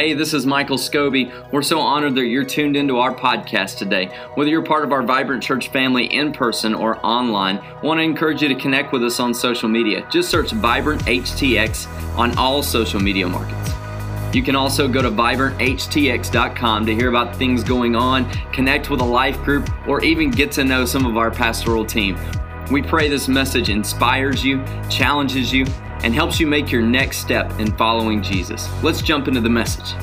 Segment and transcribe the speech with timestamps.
[0.00, 1.30] Hey, this is Michael Scobie.
[1.52, 4.06] We're so honored that you're tuned into our podcast today.
[4.34, 8.02] Whether you're part of our Vibrant Church family in person or online, I want to
[8.02, 10.08] encourage you to connect with us on social media.
[10.10, 11.86] Just search Vibrant HTX
[12.16, 13.74] on all social media markets.
[14.34, 19.04] You can also go to vibranthtx.com to hear about things going on, connect with a
[19.04, 22.18] life group, or even get to know some of our pastoral team.
[22.72, 25.66] We pray this message inspires you, challenges you,
[26.02, 28.68] and helps you make your next step in following Jesus.
[28.82, 29.94] Let's jump into the message.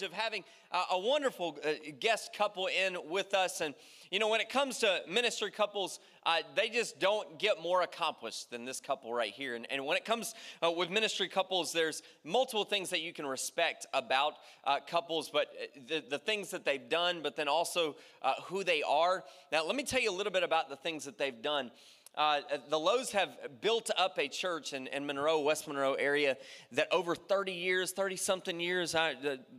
[0.00, 3.60] Privilege of having uh, a wonderful uh, guest couple in with us.
[3.60, 3.74] And,
[4.10, 8.50] you know, when it comes to ministry couples, uh, they just don't get more accomplished
[8.50, 9.54] than this couple right here.
[9.54, 13.26] And, and when it comes uh, with ministry couples, there's multiple things that you can
[13.26, 17.96] respect about uh, couples, but uh, the, the things that they've done, but then also
[18.44, 19.24] who they are.
[19.50, 21.70] Now, let me tell you a little bit about the things that they've done.
[22.16, 23.28] Uh, the Lowes have
[23.60, 26.36] built up a church in, in Monroe, West Monroe area
[26.72, 28.94] that over 30 years, 30 something years,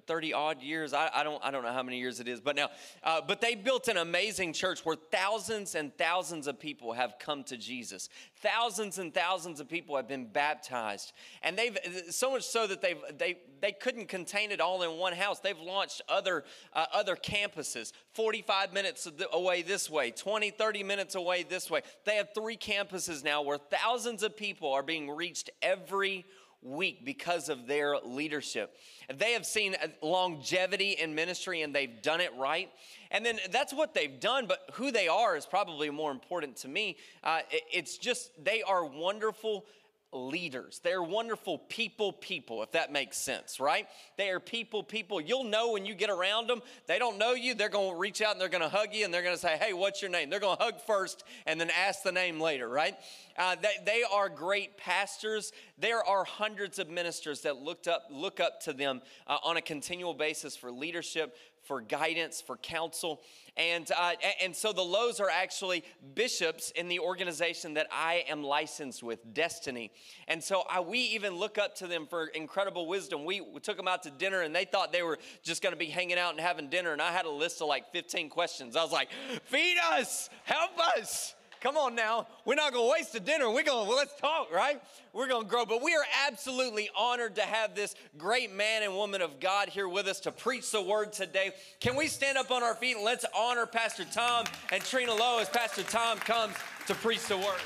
[0.07, 2.57] 30 odd years, I, I, don't, I don't know how many years it is, but
[2.57, 2.69] now,
[3.03, 7.43] uh, but they built an amazing church where thousands and thousands of people have come
[7.45, 8.09] to Jesus.
[8.41, 11.13] Thousands and thousands of people have been baptized.
[11.43, 11.77] And they've,
[12.09, 15.39] so much so that they've, they, they couldn't contain it all in one house.
[15.39, 16.43] They've launched other,
[16.73, 21.81] uh, other campuses, 45 minutes away this way, 20, 30 minutes away this way.
[22.03, 26.25] They have three campuses now where thousands of people are being reached every
[26.63, 28.75] week because of their leadership.
[29.13, 32.69] They have seen longevity in ministry and they've done it right.
[33.11, 36.67] And then that's what they've done, but who they are is probably more important to
[36.67, 36.97] me.
[37.23, 39.65] Uh, it's just they are wonderful
[40.13, 40.81] leaders.
[40.83, 43.87] They're wonderful people, people, if that makes sense, right?
[44.17, 45.21] They are people, people.
[45.21, 46.61] You'll know when you get around them.
[46.87, 47.53] They don't know you.
[47.53, 49.41] They're going to reach out and they're going to hug you and they're going to
[49.41, 50.29] say, hey, what's your name?
[50.29, 52.95] They're going to hug first and then ask the name later, right?
[53.37, 55.53] Uh, they, they are great pastors.
[55.77, 59.61] There are hundreds of ministers that looked up, look up to them uh, on a
[59.61, 61.35] continual basis for leadership,
[61.71, 63.21] for guidance, for counsel.
[63.55, 64.11] And, uh,
[64.43, 69.33] and so the Lowes are actually bishops in the organization that I am licensed with,
[69.33, 69.93] Destiny.
[70.27, 73.23] And so I, we even look up to them for incredible wisdom.
[73.23, 75.79] We, we took them out to dinner and they thought they were just going to
[75.79, 76.91] be hanging out and having dinner.
[76.91, 78.75] And I had a list of like 15 questions.
[78.75, 79.07] I was like,
[79.45, 81.35] feed us, help us.
[81.61, 82.27] Come on now.
[82.43, 83.47] We're not going to waste the dinner.
[83.47, 84.81] We're going to, well, let's talk, right?
[85.13, 85.63] We're going to grow.
[85.63, 89.87] But we are absolutely honored to have this great man and woman of God here
[89.87, 91.51] with us to preach the word today.
[91.79, 95.37] Can we stand up on our feet and let's honor Pastor Tom and Trina Lowe
[95.39, 96.55] as Pastor Tom comes
[96.87, 97.61] to preach the word?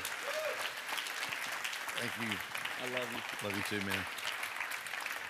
[1.96, 2.36] Thank you.
[2.84, 3.48] I love you.
[3.48, 3.96] Love you too, man.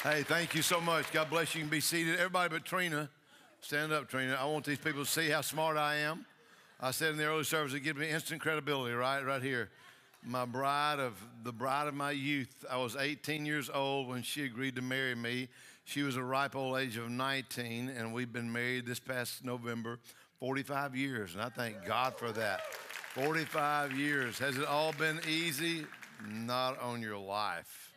[0.02, 1.12] Hey, thank you so much.
[1.12, 1.60] God bless you.
[1.60, 2.16] You can be seated.
[2.16, 3.08] Everybody but Trina.
[3.60, 4.36] Stand up, Trina.
[4.40, 6.26] I want these people to see how smart I am.
[6.78, 9.24] I said in the early service, it gives me instant credibility, right?
[9.24, 9.70] Right here.
[10.22, 12.64] My bride of the bride of my youth.
[12.70, 15.48] I was 18 years old when she agreed to marry me.
[15.84, 19.98] She was a ripe old age of 19, and we've been married this past November
[20.40, 22.60] 45 years, and I thank God for that.
[23.14, 24.38] 45 years.
[24.38, 25.86] Has it all been easy?
[26.28, 27.94] Not on your life.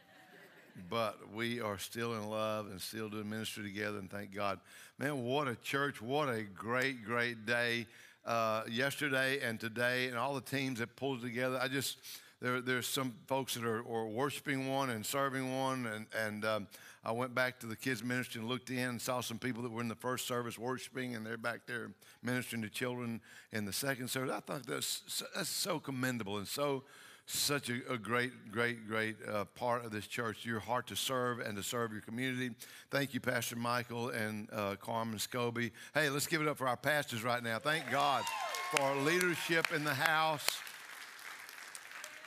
[0.89, 4.59] But we are still in love and still doing ministry together, and thank God.
[4.97, 6.01] Man, what a church.
[6.01, 7.87] What a great, great day
[8.29, 11.59] uh, yesterday and today, and all the teams that pulled together.
[11.59, 11.97] I just
[12.41, 16.67] there, there's some folks that are, are, worshiping one and serving one, and and um,
[17.03, 19.71] I went back to the kids ministry and looked in and saw some people that
[19.71, 21.89] were in the first service worshiping, and they're back there
[22.21, 23.19] ministering to children
[23.51, 24.31] in the second service.
[24.31, 26.83] I thought that's that's so commendable and so
[27.31, 30.45] such a, a, great, great, great uh, part of this church.
[30.45, 32.49] Your heart to serve and to serve your community.
[32.89, 35.71] Thank you, Pastor Michael and uh, Carmen Scobie.
[35.93, 37.59] Hey, let's give it up for our pastors right now.
[37.59, 38.23] Thank God
[38.71, 40.47] for our leadership in the house.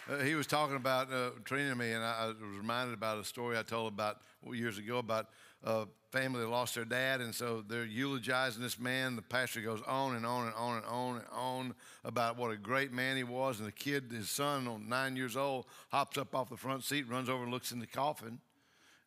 [0.08, 3.18] Uh, he was talking about uh, Trina and me, and I, I, was reminded about
[3.18, 4.18] a story I told about
[4.52, 5.28] years ago about
[5.64, 9.16] a family that lost their dad, and so they're eulogizing this man.
[9.16, 11.74] The pastor goes on and on and on and on and on
[12.04, 15.36] about what a great man he was, and the kid, his son, on nine years
[15.36, 18.38] old, hops up off the front seat, runs over and looks in the coffin, and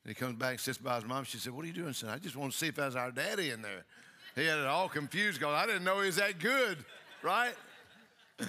[0.05, 1.23] he comes back and sits by his mom.
[1.23, 2.09] She said, "What are you doing, son?
[2.09, 3.85] I just want to see if that's our daddy in there."
[4.35, 6.77] He had it all confused because I didn't know he was that good,
[7.21, 7.53] right?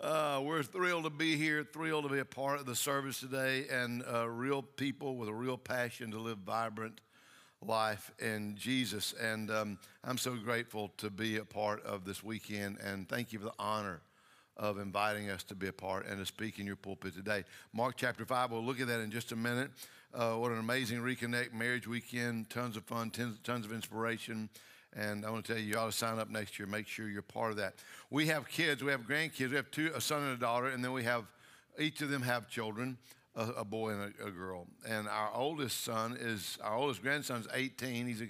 [0.00, 3.66] Uh, we're thrilled to be here, thrilled to be a part of the service today,
[3.70, 7.00] and uh, real people with a real passion to live vibrant
[7.66, 9.14] life in Jesus.
[9.20, 13.38] And um, I'm so grateful to be a part of this weekend, and thank you
[13.38, 14.00] for the honor
[14.56, 17.44] of inviting us to be a part and to speak in your pulpit today.
[17.72, 19.70] Mark chapter 5, we'll look at that in just a minute.
[20.14, 24.48] Uh, what an amazing Reconnect marriage weekend, tons of fun, tons, tons of inspiration.
[24.94, 26.68] And I want to tell you, you ought to sign up next year.
[26.68, 27.74] Make sure you're part of that.
[28.10, 28.84] We have kids.
[28.84, 29.50] We have grandkids.
[29.50, 31.24] We have two, a son and a daughter, and then we have
[31.78, 32.98] each of them have children,
[33.34, 34.66] a, a boy and a, a, girl.
[34.88, 38.06] And our oldest son is our oldest grandson's 18.
[38.06, 38.28] He's a,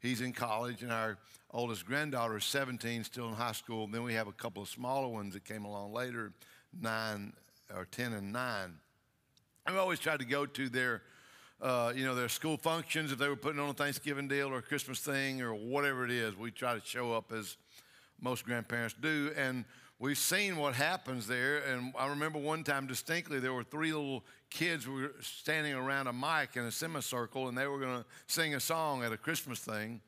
[0.00, 1.18] he's in college, and our
[1.52, 3.86] oldest granddaughter is 17, still in high school.
[3.86, 6.32] Then we have a couple of smaller ones that came along later,
[6.80, 7.32] nine
[7.74, 8.74] or 10 and nine.
[9.66, 11.02] I've always tried to go to their
[11.60, 14.58] uh, you know, their school functions, if they were putting on a Thanksgiving deal or
[14.58, 17.56] a Christmas thing or whatever it is, we try to show up as
[18.20, 19.32] most grandparents do.
[19.36, 19.64] And
[19.98, 21.58] we've seen what happens there.
[21.58, 24.24] And I remember one time distinctly, there were three little
[24.54, 28.54] kids were standing around a mic in a semicircle, and they were going to sing
[28.54, 30.00] a song at a Christmas thing.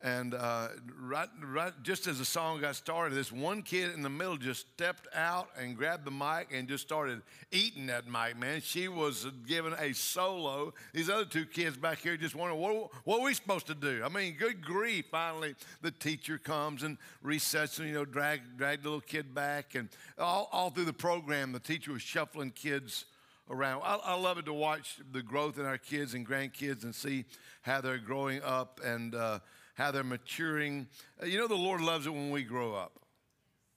[0.00, 0.68] And uh,
[1.00, 4.66] right, right, just as the song got started, this one kid in the middle just
[4.74, 7.20] stepped out and grabbed the mic and just started
[7.50, 8.60] eating that mic, man.
[8.60, 10.72] She was giving a solo.
[10.92, 14.02] These other two kids back here just wondering, what, what are we supposed to do?
[14.04, 15.06] I mean, good grief.
[15.10, 19.74] Finally, the teacher comes and resets and, you know, drag, drag the little kid back.
[19.74, 23.06] And all, all through the program, the teacher was shuffling kids
[23.50, 23.82] around.
[23.84, 27.24] I, I, love it to watch the growth in our kids and grandkids and see
[27.62, 29.38] how they're growing up and, uh,
[29.74, 30.88] how they're maturing.
[31.22, 32.98] Uh, you know, the Lord loves it when we grow up.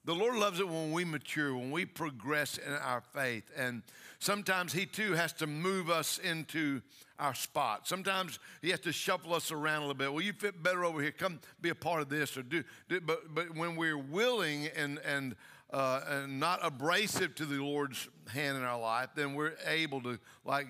[0.04, 3.44] The Lord loves it when we mature, when we progress in our faith.
[3.56, 3.84] And
[4.18, 6.82] sometimes He too has to move us into
[7.20, 7.88] our spot.
[7.88, 10.12] Sometimes He has to shuffle us around a little bit.
[10.12, 11.12] Well, you fit better over here.
[11.12, 12.64] Come be a part of this or do.
[12.90, 15.36] do but, but when we're willing and, and,
[15.72, 20.20] uh, and not abrasive to the Lord's hand in our life, then we're able to,
[20.46, 20.68] like,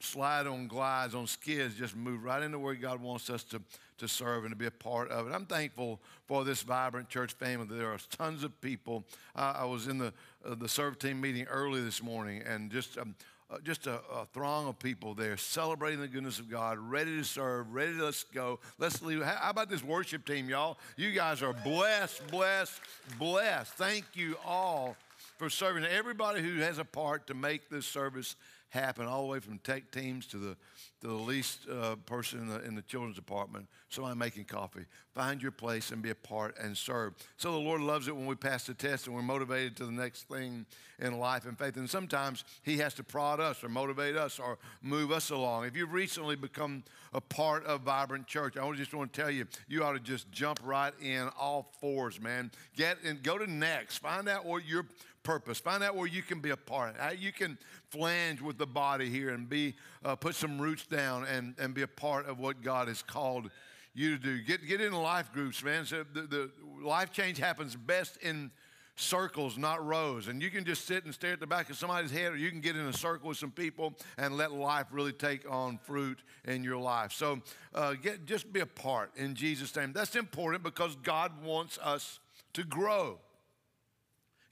[0.00, 3.62] slide on glides, on skids, just move right into where God wants us to
[3.96, 5.32] to serve and to be a part of it.
[5.32, 7.66] I'm thankful for this vibrant church family.
[7.78, 9.04] There are tons of people.
[9.36, 10.12] I was in the
[10.44, 13.14] uh, the serve team meeting early this morning, and just um,
[13.50, 17.24] uh, just a, a, throng of people there celebrating the goodness of God, ready to
[17.24, 18.58] serve, ready to let's go.
[18.78, 19.22] Let's leave.
[19.22, 20.78] How about this worship team, y'all?
[20.96, 22.80] You guys are blessed, blessed,
[23.18, 23.72] blessed.
[23.74, 24.96] Thank you all
[25.36, 25.84] for serving.
[25.84, 28.36] Everybody who has a part to make this service
[28.70, 30.56] happen, all the way from tech teams to the
[31.04, 34.86] to the least uh, person in the, in the children's department, somebody making coffee.
[35.14, 37.12] Find your place and be a part and serve.
[37.36, 39.92] So the Lord loves it when we pass the test and we're motivated to the
[39.92, 40.64] next thing
[40.98, 41.76] in life and faith.
[41.76, 45.66] And sometimes He has to prod us or motivate us or move us along.
[45.66, 46.82] If you've recently become
[47.12, 50.32] a part of Vibrant Church, I just want to tell you, you ought to just
[50.32, 52.50] jump right in all fours, man.
[52.76, 53.98] Get and go to next.
[53.98, 54.86] Find out what your
[55.24, 55.58] purpose.
[55.58, 56.94] Find out where you can be a part.
[56.98, 59.74] How you can flange with the body here and be
[60.04, 63.50] uh, put some roots down and, and be a part of what God has called
[63.94, 64.42] you to do.
[64.42, 65.84] Get get in life groups, man.
[65.86, 66.50] So the, the
[66.82, 68.52] life change happens best in
[68.96, 70.28] circles, not rows.
[70.28, 72.50] And you can just sit and stare at the back of somebody's head, or you
[72.50, 76.22] can get in a circle with some people and let life really take on fruit
[76.44, 77.12] in your life.
[77.12, 77.40] So
[77.74, 79.92] uh, get just be a part in Jesus' name.
[79.92, 82.20] That's important because God wants us
[82.52, 83.18] to grow.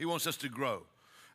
[0.03, 0.83] He wants us to grow.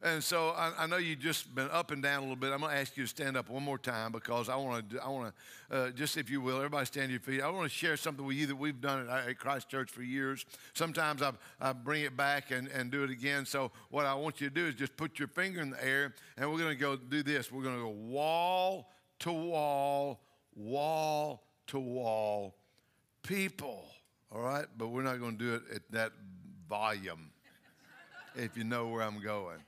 [0.04, 2.52] And so I, I, know you've just been up and down a little bit.
[2.52, 5.02] I'm going to ask you to stand up one more time because I want to,
[5.02, 5.34] I want
[5.72, 7.42] to, uh, just if you will, everybody stand your feet.
[7.42, 10.04] I want to share something with you that we've done at, at Christ Church for
[10.04, 10.46] years.
[10.74, 11.32] Sometimes I,
[11.62, 13.46] I bring it back and, and do it again.
[13.46, 16.14] So what I want you to do is just put your finger in the air
[16.38, 17.54] and we're going to go do this.
[17.54, 20.20] We're going to go wall to wall,
[20.58, 22.54] wall to wall,
[23.24, 23.86] people.
[24.30, 24.66] All right?
[24.78, 26.12] But we're not going to do it at that
[26.68, 27.32] volume
[28.38, 29.60] if you know where I'm going.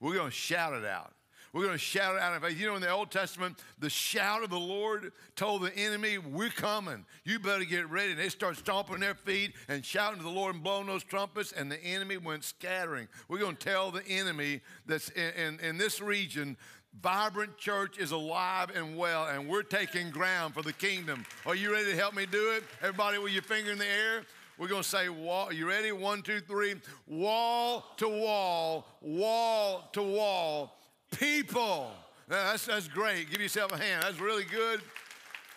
[0.00, 1.12] We're going to shout it out.
[1.52, 2.60] We're going to shout it out in faith.
[2.60, 6.50] You know, in the Old Testament, the shout of the Lord told the enemy, We're
[6.50, 7.06] coming.
[7.24, 8.12] You better get ready.
[8.12, 11.52] And they start stomping their feet and shouting to the Lord and blowing those trumpets,
[11.52, 13.08] and the enemy went scattering.
[13.28, 16.56] We're going to tell the enemy that's in, in, in this region,
[17.00, 21.24] Vibrant Church is alive and well, and we're taking ground for the kingdom.
[21.46, 22.64] Are you ready to help me do it?
[22.82, 24.22] Everybody with your finger in the air?
[24.58, 25.52] We're going to say, wall.
[25.52, 25.92] You ready?
[25.92, 26.74] One, two, three.
[27.06, 30.76] Wall to wall, wall to wall,
[31.16, 31.92] people.
[32.28, 33.30] Now, that's, that's great.
[33.30, 34.02] Give yourself a hand.
[34.02, 34.80] That's really good.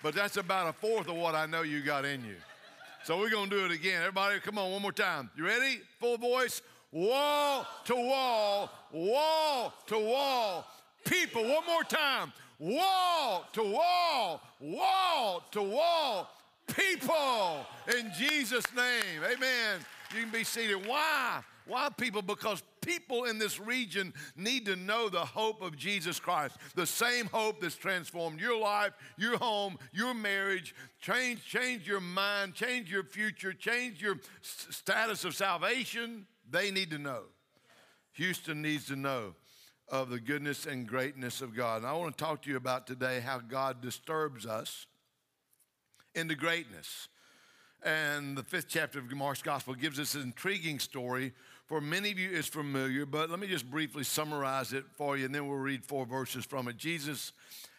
[0.03, 2.35] But that's about a fourth of what I know you got in you.
[3.03, 4.01] So we're going to do it again.
[4.01, 5.31] Everybody, come on, one more time.
[5.35, 5.81] You ready?
[5.99, 6.61] Full voice.
[6.91, 10.67] Wall to wall, wall to wall,
[11.05, 11.41] people.
[11.41, 12.33] One more time.
[12.59, 16.29] Wall to wall, wall to wall,
[16.75, 17.65] people
[17.97, 19.23] in Jesus' name.
[19.23, 19.79] Amen.
[20.13, 20.85] You can be seated.
[20.85, 21.41] Why?
[21.65, 22.21] Why people?
[22.21, 27.27] Because people in this region need to know the hope of Jesus Christ, the same
[27.27, 33.03] hope that's transformed your life, your home, your marriage, change, change your mind, change your
[33.03, 36.25] future, change your status of salvation.
[36.49, 37.23] They need to know.
[38.13, 39.35] Houston needs to know
[39.87, 41.77] of the goodness and greatness of God.
[41.77, 44.87] And I want to talk to you about today how God disturbs us
[46.15, 47.07] into greatness.
[47.83, 51.33] And the fifth chapter of Mark's gospel gives us an intriguing story.
[51.65, 55.25] For many of you, it's familiar, but let me just briefly summarize it for you,
[55.25, 56.77] and then we'll read four verses from it.
[56.77, 57.31] Jesus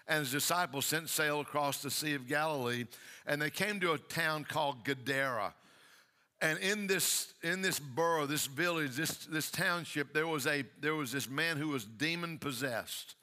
[0.09, 2.87] and his disciples sent sail across the Sea of Galilee,
[3.27, 5.55] and they came to a town called Gadara.
[6.41, 10.97] And in this, in this borough, this village, this, this township, there was, a, there
[10.97, 13.15] was this man who was demon possessed.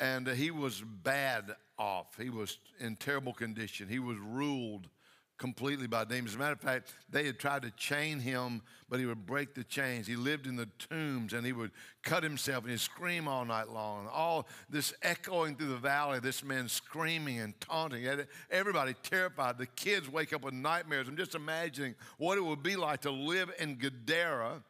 [0.00, 2.16] And uh, he was bad off.
[2.20, 3.88] He was in terrible condition.
[3.88, 4.88] He was ruled
[5.36, 6.30] completely by demons.
[6.30, 9.54] As a matter of fact, they had tried to chain him, but he would break
[9.54, 10.06] the chains.
[10.06, 11.72] He lived in the tombs and he would
[12.02, 14.00] cut himself and he'd scream all night long.
[14.00, 18.06] And all this echoing through the valley, this man screaming and taunting.
[18.50, 19.58] Everybody terrified.
[19.58, 21.08] The kids wake up with nightmares.
[21.08, 24.62] I'm just imagining what it would be like to live in Gadara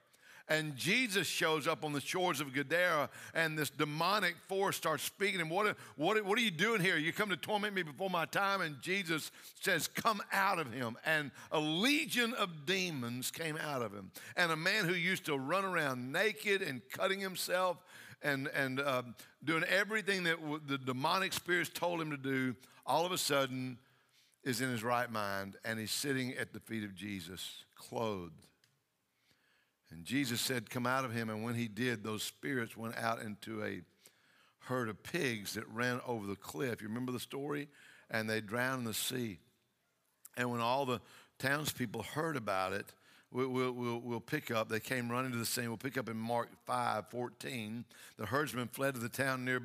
[0.48, 5.40] and Jesus shows up on the shores of Gadara, and this demonic force starts speaking.
[5.40, 6.98] And what, what, what are you doing here?
[6.98, 8.60] You come to torment me before my time?
[8.60, 10.98] And Jesus says, Come out of him.
[11.06, 14.10] And a legion of demons came out of him.
[14.36, 17.78] And a man who used to run around naked and cutting himself
[18.20, 19.02] and, and uh,
[19.42, 20.36] doing everything that
[20.66, 23.78] the demonic spirits told him to do, all of a sudden
[24.44, 28.46] is in his right mind, and he's sitting at the feet of Jesus, clothed
[29.94, 31.30] and Jesus said, Come out of him.
[31.30, 33.80] And when he did, those spirits went out into a
[34.66, 36.82] herd of pigs that ran over the cliff.
[36.82, 37.68] You remember the story?
[38.10, 39.38] And they drowned in the sea.
[40.36, 41.00] And when all the
[41.38, 42.86] townspeople heard about it,
[43.30, 44.68] we'll, we'll, we'll, pick up.
[44.68, 45.68] They came running to the scene.
[45.68, 47.84] We'll pick up in Mark 5 14.
[48.16, 49.62] The herdsmen fled to the town near,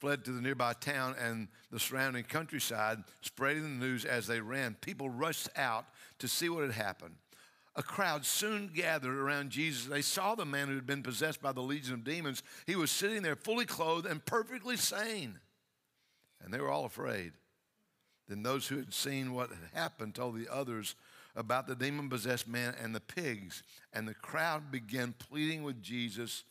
[0.00, 4.76] fled to the nearby town and the surrounding countryside, spreading the news as they ran.
[4.82, 5.86] People rushed out
[6.18, 7.14] to see what had happened
[7.76, 9.86] a crowd soon gathered around Jesus.
[9.86, 12.42] They saw the man who had been possessed by the legion of demons.
[12.66, 15.38] He was sitting there fully clothed and perfectly sane.
[16.42, 17.32] And they were all afraid.
[18.28, 20.94] Then those who had seen what had happened told the others
[21.36, 23.62] about the demon possessed man and the pigs.
[23.92, 26.44] And the crowd began pleading with Jesus.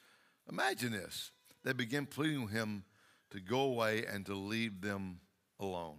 [0.50, 1.32] Imagine this.
[1.64, 2.84] They began pleading with him
[3.32, 5.20] to go away and to leave them
[5.60, 5.98] alone.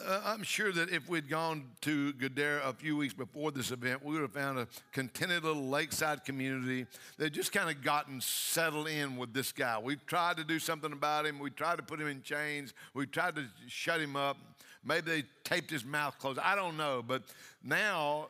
[0.00, 4.02] Uh, I'm sure that if we'd gone to Gadara a few weeks before this event,
[4.02, 6.86] we would have found a contented little lakeside community
[7.18, 9.78] that just kind of gotten settled in with this guy.
[9.78, 11.38] We tried to do something about him.
[11.38, 12.72] We tried to put him in chains.
[12.94, 14.38] We tried to shut him up.
[14.82, 16.38] Maybe they taped his mouth closed.
[16.38, 17.04] I don't know.
[17.06, 17.24] But
[17.62, 18.28] now,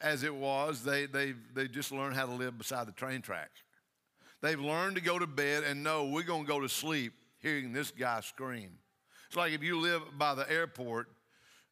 [0.00, 3.50] as it was, they, they, they just learned how to live beside the train track.
[4.42, 7.72] They've learned to go to bed and know we're going to go to sleep hearing
[7.72, 8.70] this guy scream.
[9.26, 11.08] It's like if you live by the airport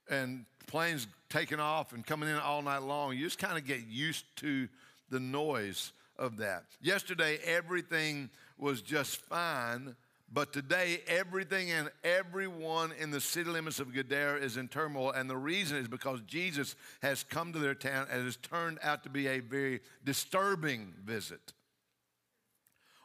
[0.09, 3.87] and planes taking off and coming in all night long, you just kind of get
[3.87, 4.69] used to
[5.11, 6.65] the noise of that.
[6.81, 9.97] Yesterday, everything was just fine,
[10.33, 15.13] but today, everything and everyone in the city limits of Gadara is in turmoil.
[15.13, 19.05] And the reason is because Jesus has come to their town and has turned out
[19.05, 21.53] to be a very disturbing visit.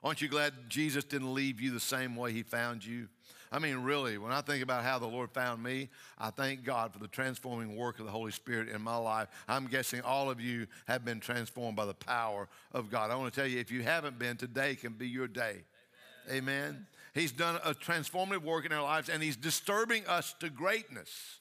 [0.03, 3.07] Aren't you glad Jesus didn't leave you the same way he found you?
[3.51, 5.89] I mean, really, when I think about how the Lord found me,
[6.19, 9.27] I thank God for the transforming work of the Holy Spirit in my life.
[9.47, 13.09] I'm guessing all of you have been transformed by the power of God.
[13.09, 15.63] I want to tell you, if you haven't been, today can be your day.
[16.27, 16.37] Amen.
[16.37, 16.87] Amen.
[17.15, 21.38] He's done a transformative work in our lives, and He's disturbing us to greatness.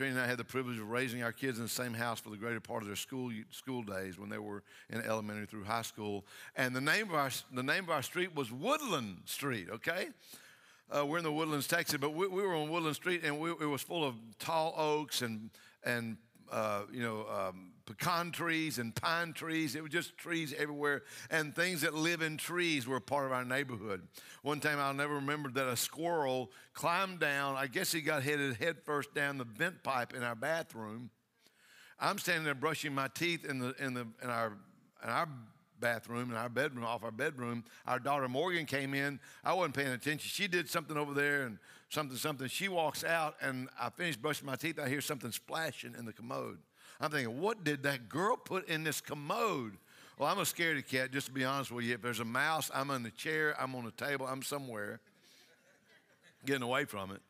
[0.00, 2.30] Trina and I had the privilege of raising our kids in the same house for
[2.30, 5.82] the greater part of their school school days when they were in elementary through high
[5.82, 6.24] school.
[6.56, 9.68] And the name of our the name of our street was Woodland Street.
[9.70, 10.08] Okay,
[10.90, 13.50] uh, we're in the Woodlands, Texas, but we, we were on Woodland Street and we,
[13.50, 15.50] it was full of tall oaks and,
[15.84, 16.16] and
[16.50, 19.74] uh, you know, um, pecan trees and pine trees.
[19.74, 21.02] It was just trees everywhere.
[21.30, 24.06] And things that live in trees were part of our neighborhood.
[24.42, 27.56] One time I'll never remember that a squirrel climbed down.
[27.56, 31.10] I guess he got headed head first down the vent pipe in our bathroom.
[31.98, 34.56] I'm standing there brushing my teeth in, the, in, the, in, our,
[35.04, 35.28] in our
[35.80, 37.64] bathroom in our bedroom, off our bedroom.
[37.86, 39.18] Our daughter Morgan came in.
[39.44, 40.28] I wasn't paying attention.
[40.28, 41.58] She did something over there and
[41.88, 42.48] something, something.
[42.48, 44.78] She walks out, and I finished brushing my teeth.
[44.78, 46.58] I hear something splashing in the commode.
[47.00, 49.76] I'm thinking, what did that girl put in this commode?
[50.18, 51.94] Well, I'm a scaredy cat, just to be honest with you.
[51.94, 55.00] If there's a mouse, I'm in the chair, I'm on the table, I'm somewhere
[56.44, 57.22] getting away from it.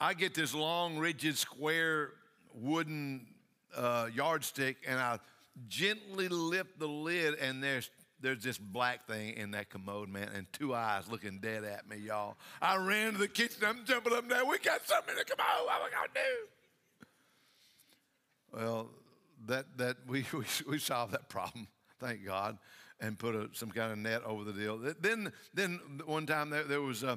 [0.00, 2.10] I get this long, rigid, square
[2.54, 3.26] wooden
[3.76, 5.18] uh, yardstick, and I
[5.68, 7.90] gently lift the lid, and there's
[8.20, 11.96] there's this black thing in that commode, man, and two eyes looking dead at me,
[11.96, 12.36] y'all.
[12.60, 13.64] I ran to the kitchen.
[13.66, 14.44] I'm jumping up there.
[14.44, 15.66] We got something in the commode.
[15.66, 16.46] What we gonna do?
[18.64, 18.90] Well,
[19.46, 21.66] that that we we, we solved that problem.
[22.00, 22.58] thank God,
[23.02, 24.78] and put a, some kind of net over the deal.
[25.00, 27.16] Then, then one time there, there was uh,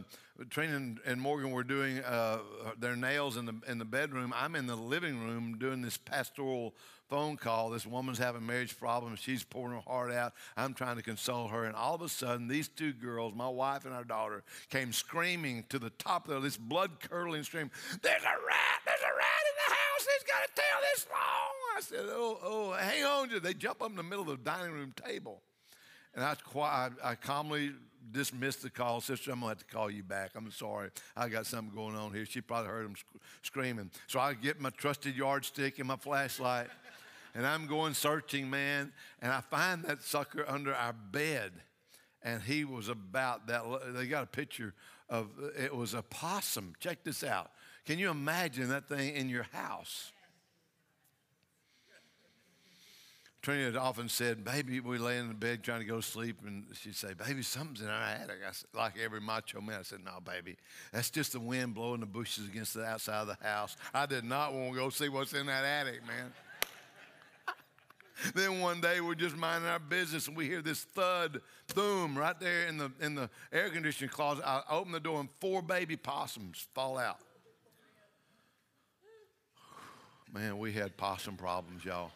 [0.49, 2.39] Trina and Morgan were doing uh,
[2.79, 4.33] their nails in the in the bedroom.
[4.35, 6.73] I'm in the living room doing this pastoral
[7.07, 7.69] phone call.
[7.69, 9.19] This woman's having marriage problems.
[9.19, 10.33] She's pouring her heart out.
[10.57, 11.65] I'm trying to console her.
[11.65, 15.65] And all of a sudden, these two girls, my wife and our daughter, came screaming
[15.69, 17.69] to the top of this blood curdling scream
[18.01, 18.81] There's a rat!
[18.85, 20.07] There's a rat in the house!
[20.13, 21.55] He's got a tail this long!
[21.77, 23.29] I said, Oh, oh, hang on.
[23.43, 25.41] They jump up in the middle of the dining room table.
[26.15, 27.73] And I, quiet, I calmly
[28.11, 29.01] dismissed the call.
[29.01, 30.31] Sister, I'm going to have to call you back.
[30.35, 30.89] I'm sorry.
[31.15, 32.25] I got something going on here.
[32.25, 33.91] She probably heard him sc- screaming.
[34.07, 36.67] So I get my trusted yardstick and my flashlight
[37.35, 41.51] and I'm going searching, man, and I find that sucker under our bed.
[42.23, 43.63] And he was about that.
[43.93, 44.73] They got a picture
[45.09, 46.73] of it was a possum.
[46.79, 47.51] Check this out.
[47.85, 50.11] Can you imagine that thing in your house?
[53.45, 56.39] Trina had often said, Baby, we lay in the bed trying to go to sleep,
[56.47, 58.37] and she'd say, Baby, something's in our attic.
[58.41, 60.57] I said, like every macho man, I said, No, baby,
[60.91, 63.77] that's just the wind blowing the bushes against the outside of the house.
[63.93, 66.33] I did not want to go see what's in that attic, man.
[68.33, 71.39] then one day we're just minding our business and we hear this thud,
[71.75, 74.43] boom, right there in the, in the air conditioning closet.
[74.43, 77.19] I open the door and four baby possums fall out.
[80.33, 82.09] Man, we had possum problems, y'all.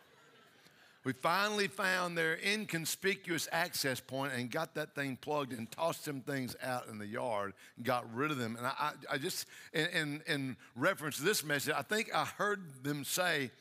[1.06, 6.22] We finally found their inconspicuous access point and got that thing plugged and tossed them
[6.22, 8.58] things out in the yard and got rid of them.
[8.58, 12.62] And I, I, just, in, in, in reference to this message, I think I heard
[12.84, 13.52] them say,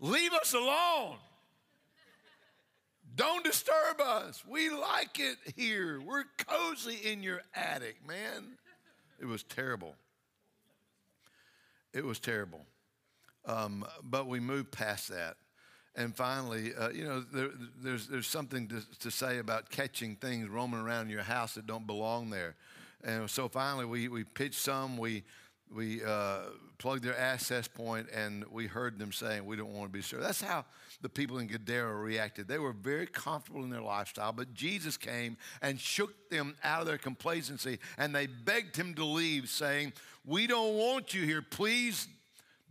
[0.00, 1.16] Leave us alone.
[3.14, 4.42] Don't disturb us.
[4.46, 6.00] We like it here.
[6.00, 8.58] We're cozy in your attic, man.
[9.18, 9.94] It was terrible.
[11.94, 12.66] It was terrible.
[13.46, 15.36] Um, but we moved past that.
[15.96, 17.48] And finally, uh, you know, there,
[17.82, 21.86] there's, there's something to, to say about catching things roaming around your house that don't
[21.86, 22.54] belong there.
[23.02, 25.24] And so finally, we, we pitched some, we,
[25.74, 26.40] we uh,
[26.78, 30.22] plugged their access point, and we heard them saying, We don't want to be served.
[30.22, 30.64] That's how
[31.00, 32.46] the people in Gadara reacted.
[32.46, 36.86] They were very comfortable in their lifestyle, but Jesus came and shook them out of
[36.86, 39.94] their complacency, and they begged him to leave, saying,
[40.26, 41.42] We don't want you here.
[41.42, 42.06] Please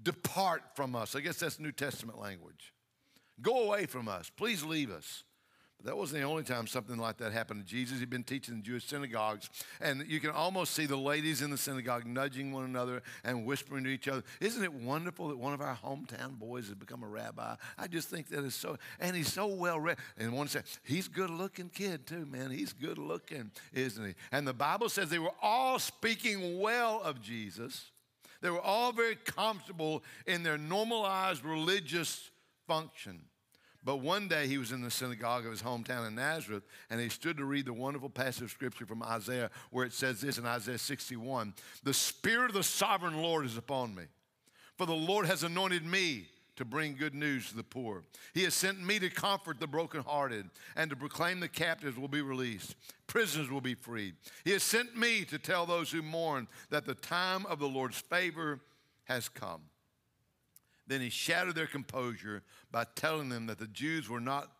[0.04, 1.16] depart from us.
[1.16, 2.75] I guess that's New Testament language.
[3.42, 4.30] Go away from us.
[4.30, 5.24] Please leave us.
[5.78, 8.00] But That wasn't the only time something like that happened to Jesus.
[8.00, 9.50] He'd been teaching in Jewish synagogues,
[9.82, 13.84] and you can almost see the ladies in the synagogue nudging one another and whispering
[13.84, 14.24] to each other.
[14.40, 17.56] Isn't it wonderful that one of our hometown boys has become a rabbi?
[17.78, 19.98] I just think that is so, and he's so well read.
[20.18, 22.52] And one said, he's good looking kid too, man.
[22.52, 24.16] He's good looking, isn't he?
[24.32, 27.92] And the Bible says they were all speaking well of Jesus.
[28.42, 32.30] They were all very comfortable in their normalized religious
[32.68, 33.22] function.
[33.86, 37.08] But one day he was in the synagogue of his hometown in Nazareth, and he
[37.08, 40.46] stood to read the wonderful passage of scripture from Isaiah, where it says this in
[40.46, 44.06] Isaiah 61 The Spirit of the sovereign Lord is upon me,
[44.76, 46.26] for the Lord has anointed me
[46.56, 48.04] to bring good news to the poor.
[48.34, 52.22] He has sent me to comfort the brokenhearted and to proclaim the captives will be
[52.22, 52.76] released,
[53.06, 54.16] prisoners will be freed.
[54.44, 58.00] He has sent me to tell those who mourn that the time of the Lord's
[58.00, 58.60] favor
[59.04, 59.62] has come.
[60.88, 64.52] Then he shattered their composure by telling them that the Jews were not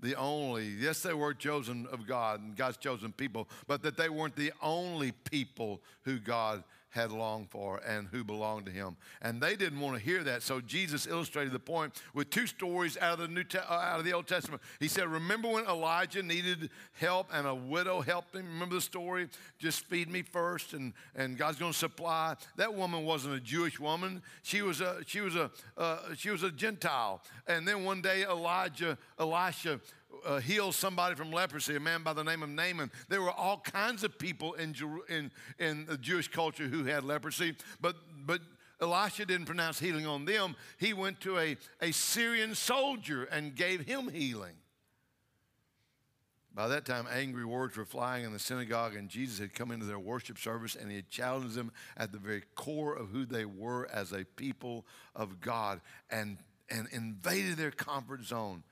[0.00, 4.08] the only, yes, they were chosen of God and God's chosen people, but that they
[4.08, 6.62] weren't the only people who God
[6.94, 8.96] had longed for and who belonged to him.
[9.20, 10.42] And they didn't want to hear that.
[10.42, 13.98] So Jesus illustrated the point with two stories out of the New Te- uh, out
[13.98, 14.62] of the Old Testament.
[14.78, 18.46] He said, "Remember when Elijah needed help and a widow helped him?
[18.46, 19.28] Remember the story?
[19.58, 23.80] Just feed me first and and God's going to supply." That woman wasn't a Jewish
[23.80, 24.22] woman.
[24.42, 27.22] She was a she was a uh, she was a Gentile.
[27.48, 29.80] And then one day Elijah Elisha
[30.24, 32.90] uh, heal somebody from leprosy, a man by the name of Naaman.
[33.08, 34.74] There were all kinds of people in,
[35.08, 37.96] in, in the Jewish culture who had leprosy, but,
[38.26, 38.40] but
[38.80, 40.56] Elisha didn't pronounce healing on them.
[40.78, 44.54] He went to a, a Syrian soldier and gave him healing.
[46.54, 49.86] By that time, angry words were flying in the synagogue, and Jesus had come into
[49.86, 53.44] their worship service and he had challenged them at the very core of who they
[53.44, 56.38] were as a people of God and,
[56.70, 58.62] and invaded their comfort zone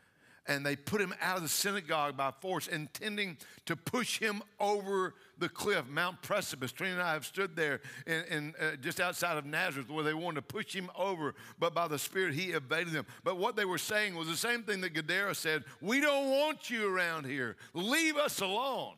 [0.47, 5.15] and they put him out of the synagogue by force, intending to push him over
[5.39, 6.73] the cliff, Mount Precipice.
[6.73, 10.15] Trina and I have stood there in, in uh, just outside of Nazareth where they
[10.15, 13.07] wanted to push him over, but by the Spirit, he evaded them.
[13.23, 16.71] But what they were saying was the same thing that Gadara said We don't want
[16.71, 18.95] you around here, leave us alone.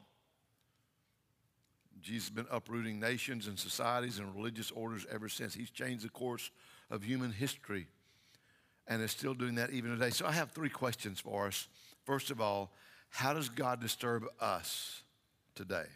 [2.00, 5.54] Jesus has been uprooting nations and societies and religious orders ever since.
[5.54, 6.50] He's changed the course
[6.90, 7.86] of human history
[8.86, 10.10] and is still doing that even today.
[10.10, 11.68] So I have three questions for us.
[12.04, 12.70] First of all,
[13.10, 15.02] how does God disturb us
[15.54, 15.86] today?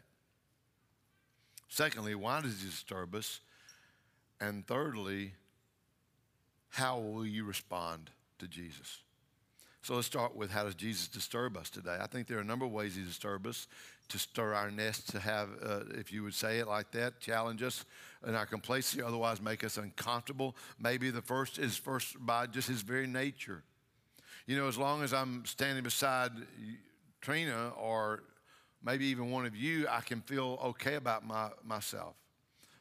[1.68, 3.40] Secondly, why does he disturb us?
[4.40, 5.32] And thirdly,
[6.70, 9.02] how will you respond to Jesus?
[9.82, 11.96] So let's start with how does Jesus disturb us today?
[12.00, 13.66] I think there are a number of ways he disturbs us
[14.08, 17.62] to stir our nest, to have, uh, if you would say it like that, challenge
[17.62, 17.84] us
[18.26, 20.56] in our complacency, otherwise make us uncomfortable.
[20.78, 23.62] Maybe the first is first by just his very nature.
[24.46, 26.32] You know, as long as I'm standing beside
[27.20, 28.22] Trina or
[28.82, 32.14] maybe even one of you, I can feel okay about my, myself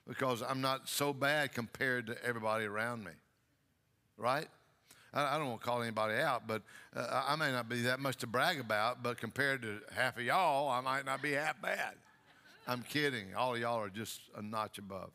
[0.07, 3.11] because I'm not so bad compared to everybody around me,
[4.15, 4.47] right?
[5.25, 6.61] I, don't want to call anybody out, but
[6.95, 10.23] uh, I may not be that much to brag about, but compared to half of
[10.23, 11.93] y'all, I might not be half bad.
[12.67, 13.33] I'm kidding.
[13.35, 15.09] All of y'all are just a notch above.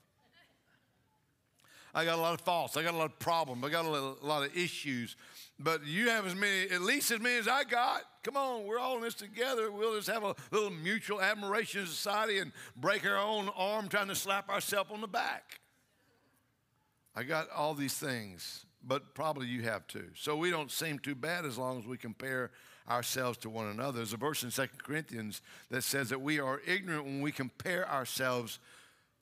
[1.95, 2.77] I got a lot of faults.
[2.77, 3.62] I got a lot of problems.
[3.65, 5.15] I got a lot of issues.
[5.59, 8.03] But you have as many, at least as many as I got.
[8.23, 9.71] Come on, we're all in this together.
[9.71, 14.15] We'll just have a little mutual admiration society and break our own arm trying to
[14.15, 15.61] slap ourselves on the back.
[17.15, 20.09] I got all these things, but probably you have too.
[20.14, 22.51] So we don't seem too bad as long as we compare
[22.88, 23.99] ourselves to one another.
[23.99, 25.40] There's a verse in 2 Corinthians
[25.71, 28.59] that says that we are ignorant when we compare ourselves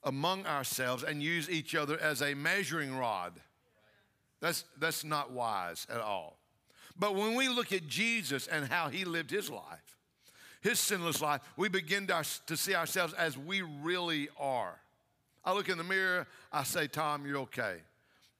[0.04, 3.32] among ourselves and use each other as a measuring rod.
[4.40, 6.38] That's, that's not wise at all.
[6.98, 9.96] But when we look at Jesus and how he lived his life,
[10.62, 14.78] his sinless life, we begin to, to see ourselves as we really are.
[15.44, 17.78] I look in the mirror, I say, Tom, you're okay.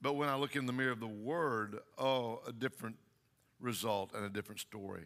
[0.02, 2.96] But when I look in the mirror of the Word, oh, a different
[3.60, 5.04] result and a different story.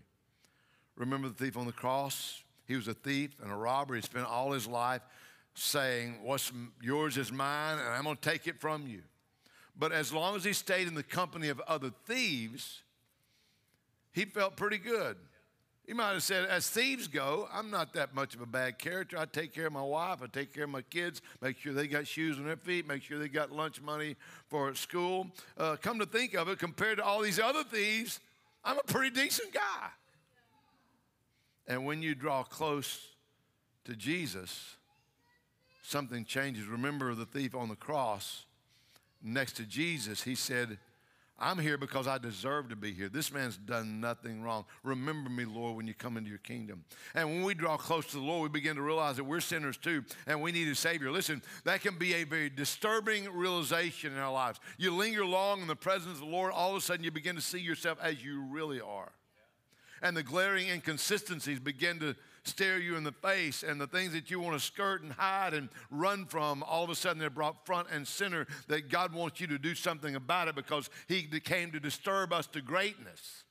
[0.96, 2.42] Remember the thief on the cross?
[2.66, 3.94] He was a thief and a robber.
[3.94, 5.02] He spent all his life
[5.54, 9.02] saying, What's yours is mine, and I'm going to take it from you.
[9.76, 12.83] But as long as he stayed in the company of other thieves,
[14.12, 15.16] he felt pretty good.
[15.87, 19.18] He might have said, as thieves go, I'm not that much of a bad character.
[19.18, 21.87] I take care of my wife, I take care of my kids, make sure they
[21.87, 24.16] got shoes on their feet, make sure they got lunch money
[24.49, 25.27] for school.
[25.59, 28.20] Uh, come to think of it, compared to all these other thieves,
[28.64, 29.88] I'm a pretty decent guy.
[31.66, 33.07] And when you draw close
[33.85, 34.77] to Jesus,
[35.83, 36.66] something changes.
[36.66, 38.47] Remember the thief on the cross
[39.23, 40.79] next to Jesus, he said,
[41.38, 43.09] I'm here because I deserve to be here.
[43.09, 44.64] This man's done nothing wrong.
[44.85, 46.85] Remember me, Lord, when you come into your kingdom.
[47.12, 49.77] And when we draw close to the Lord, we begin to realize that we're sinners
[49.77, 51.11] too and we need a Savior.
[51.11, 54.61] Listen, that can be a very disturbing realization in our lives.
[54.79, 57.35] You linger long in the presence of the Lord, all of a sudden you begin
[57.35, 59.11] to see yourself as you really are.
[60.03, 64.30] And the glaring inconsistencies begin to stare you in the face and the things that
[64.30, 67.66] you want to skirt and hide and run from, all of a sudden they're brought
[67.66, 71.72] front and center that God wants you to do something about it because He came
[71.72, 73.44] to disturb us to greatness.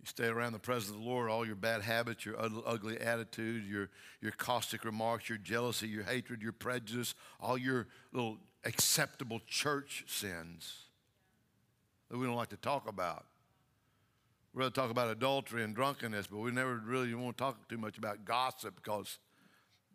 [0.00, 3.64] You stay around the presence of the Lord, all your bad habits, your ugly attitude,
[3.64, 3.88] your,
[4.20, 10.86] your caustic remarks, your jealousy, your hatred, your prejudice, all your little acceptable church sins
[12.10, 13.26] that we don't like to talk about.
[14.54, 17.96] Rather talk about adultery and drunkenness, but we never really want to talk too much
[17.96, 19.18] about gossip because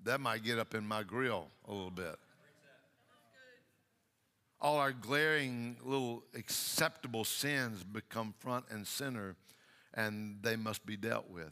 [0.03, 2.15] that might get up in my grill a little bit.
[4.59, 9.35] All our glaring little acceptable sins become front and center,
[9.93, 11.51] and they must be dealt with.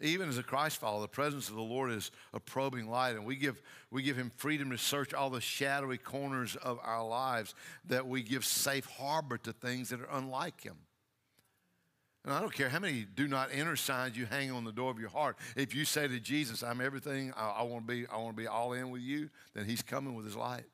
[0.00, 3.26] Even as a Christ follower, the presence of the Lord is a probing light, and
[3.26, 7.54] we give, we give Him freedom to search all the shadowy corners of our lives,
[7.86, 10.76] that we give safe harbor to things that are unlike Him.
[12.28, 14.90] And I don't care how many do not enter signs you hang on the door
[14.90, 15.38] of your heart.
[15.56, 18.42] If you say to Jesus, I'm everything, I, I want to be, I want to
[18.42, 20.66] be all in with you, then he's coming with his light.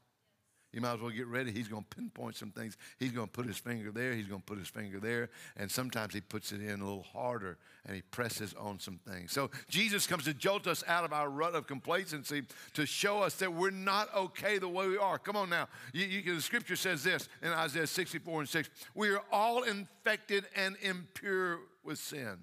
[0.75, 1.53] You might as well get ready.
[1.53, 2.77] He's going to pinpoint some things.
[2.99, 4.13] He's going to put his finger there.
[4.13, 5.31] He's going to put his finger there.
[5.57, 9.31] And sometimes he puts it in a little harder and he presses on some things.
[9.31, 13.35] So Jesus comes to jolt us out of our rut of complacency to show us
[13.37, 15.17] that we're not okay the way we are.
[15.17, 15.69] Come on now.
[15.93, 20.45] You, you, the scripture says this in Isaiah 64 and 6 We are all infected
[20.57, 22.37] and impure with sin.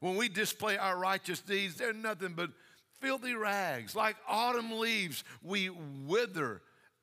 [0.00, 2.50] When we display our righteous deeds, they're nothing but
[3.00, 3.94] filthy rags.
[3.94, 6.62] Like autumn leaves, we wither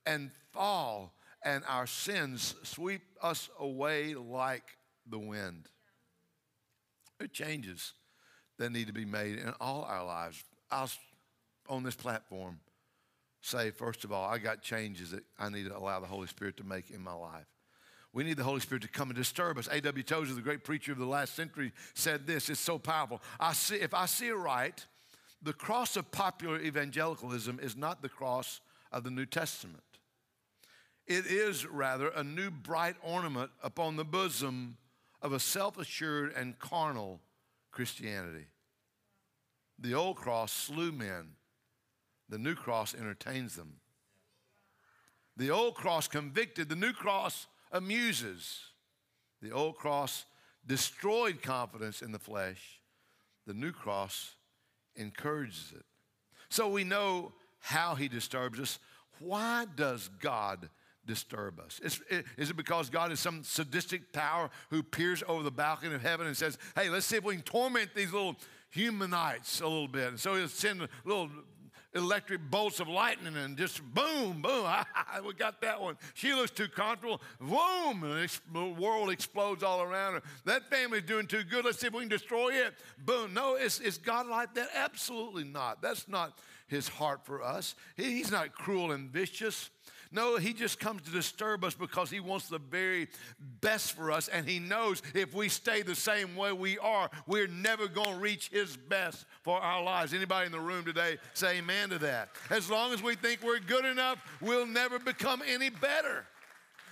[0.10, 4.64] and fall, and our sins sweep us away like
[5.08, 5.70] the wind.
[7.18, 7.94] There are changes
[8.58, 10.44] that need to be made in all our lives.
[10.72, 10.90] I'll,
[11.70, 12.60] on this platform,
[13.42, 16.58] say, first of all, I got changes that I need to allow the Holy Spirit
[16.58, 17.46] to make in my life.
[18.12, 19.70] We need the Holy Spirit to come and disturb us.
[19.72, 20.04] A.W.
[20.04, 22.50] Tozer, the great preacher of the last century, said this.
[22.50, 23.22] It's so powerful.
[23.40, 24.84] I see, if I see it right,
[25.44, 29.84] the cross of popular evangelicalism is not the cross of the New Testament.
[31.10, 34.78] It is rather a new bright ornament upon the bosom
[35.24, 37.20] of a self assured and carnal
[37.72, 38.46] Christianity.
[39.80, 41.30] The old cross slew men,
[42.30, 43.78] the new cross entertains them.
[45.36, 48.60] The old cross convicted, the new cross amuses.
[49.42, 50.26] The old cross
[50.68, 52.82] destroyed confidence in the flesh,
[53.48, 54.36] the new cross
[54.96, 55.86] encourages it.
[56.50, 58.78] So we know how he disturbs us.
[59.20, 60.70] Why does God
[61.10, 61.82] disturb us?
[61.84, 62.02] Is,
[62.38, 66.28] is, it because God is some sadistic power who peers over the balcony of heaven
[66.28, 68.36] and says, hey, let's see if we can torment these little
[68.70, 70.10] humanites a little bit?
[70.10, 71.30] And so he'll send little
[71.96, 74.72] electric bolts of lightning and just boom, boom.
[75.26, 75.98] we got that one.
[76.14, 77.22] She looks too comfortable.
[77.42, 80.22] Boom, the world explodes all around her.
[80.46, 81.66] That family's doing too good.
[81.66, 82.76] Let's see if we can destroy it.
[83.04, 83.34] Boom.
[83.34, 84.70] No, is, is God like that?
[84.76, 85.82] Absolutely not.
[85.82, 87.76] That's not his heart for us.
[87.98, 89.72] He, he's not cruel and vicious.
[90.12, 93.10] No, he just comes to disturb us because he wants the very
[93.62, 94.28] best for us.
[94.28, 98.20] And he knows if we stay the same way we are, we're never going to
[98.20, 100.14] reach his best for our lives.
[100.14, 102.30] Anybody in the room today say amen to that?
[102.50, 106.26] As long as we think we're good enough, we'll never become any better.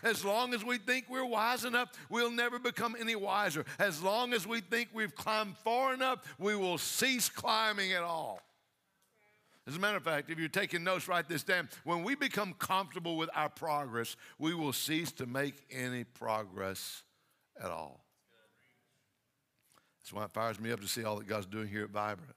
[0.04, 3.66] As long as we think we're wise enough, we'll never become any wiser.
[3.80, 8.42] As long as we think we've climbed far enough, we will cease climbing at all.
[9.68, 11.68] As a matter of fact, if you're taking notes, write this down.
[11.84, 17.04] When we become comfortable with our progress, we will cease to make any progress
[17.62, 18.06] at all.
[20.00, 22.34] That's why it fires me up to see all that God's doing here at Vibrant.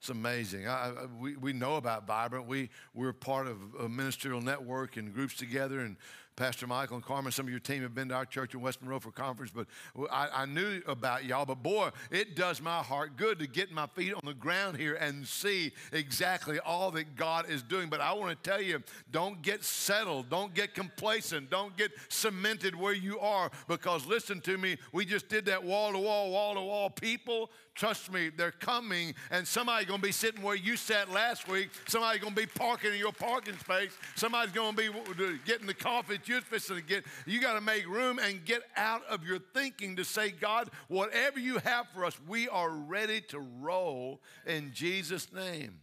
[0.00, 0.66] It's amazing.
[0.66, 2.48] I, we, we know about Vibrant.
[2.48, 5.96] We, we're part of a ministerial network and groups together, and
[6.36, 8.82] Pastor Michael and Carmen, some of your team have been to our church in West
[8.82, 9.68] Monroe for conference, but
[10.10, 11.46] I, I, knew about y'all.
[11.46, 14.94] But boy, it does my heart good to get my feet on the ground here
[14.94, 17.88] and see exactly all that God is doing.
[17.88, 22.74] But I want to tell you don't get settled, don't get complacent, don't get cemented
[22.74, 26.54] where you are, because listen to me, we just did that wall to wall, wall
[26.54, 26.90] to wall.
[26.90, 31.46] People, trust me, they're coming, and somebody's going to be sitting where you sat last
[31.46, 35.68] week, somebody's going to be parking in your parking space, somebody's going to be getting
[35.68, 37.04] the coffee you're fixing to get.
[37.26, 41.38] You got to make room and get out of your thinking to say, God, whatever
[41.38, 45.80] you have for us, we are ready to roll in Jesus' name.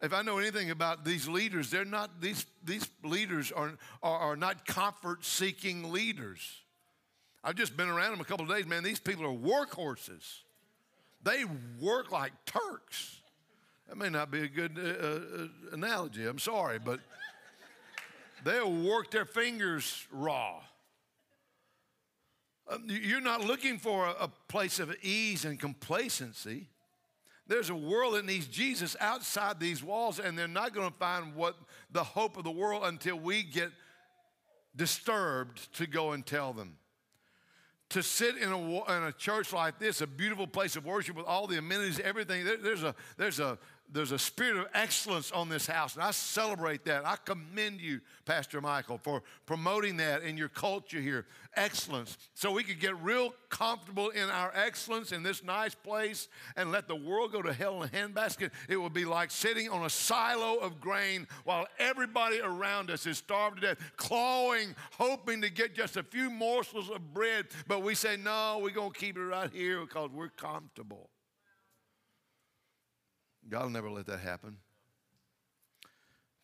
[0.00, 3.72] If I know anything about these leaders, they're not, these, these leaders are,
[4.02, 6.62] are, are not comfort seeking leaders.
[7.42, 8.84] I've just been around them a couple of days, man.
[8.84, 10.42] These people are workhorses.
[11.22, 11.44] They
[11.80, 13.16] work like Turks.
[13.88, 16.26] That may not be a good uh, uh, analogy.
[16.26, 17.00] I'm sorry, but
[18.44, 20.60] They'll work their fingers raw.
[22.70, 26.68] Um, you're not looking for a place of ease and complacency.
[27.46, 31.34] There's a world that needs Jesus outside these walls, and they're not going to find
[31.34, 31.56] what
[31.90, 33.70] the hope of the world until we get
[34.76, 36.76] disturbed to go and tell them.
[37.90, 41.24] To sit in a, in a church like this, a beautiful place of worship with
[41.24, 43.58] all the amenities, everything, there, there's, a, there's a,
[43.90, 47.06] there's a spirit of excellence on this house, and I celebrate that.
[47.06, 51.26] I commend you, Pastor Michael, for promoting that in your culture here.
[51.56, 52.18] Excellence.
[52.34, 56.86] So we could get real comfortable in our excellence in this nice place and let
[56.86, 58.50] the world go to hell in a handbasket.
[58.68, 63.18] It would be like sitting on a silo of grain while everybody around us is
[63.18, 67.46] starved to death, clawing, hoping to get just a few morsels of bread.
[67.66, 71.08] But we say, no, we're going to keep it right here because we're comfortable.
[73.48, 74.58] God will never let that happen.